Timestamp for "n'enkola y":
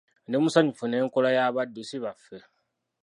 0.87-1.39